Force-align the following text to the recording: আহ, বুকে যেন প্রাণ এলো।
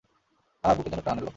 আহ, 0.63 0.73
বুকে 0.77 0.89
যেন 0.89 1.01
প্রাণ 1.01 1.17
এলো। 1.17 1.29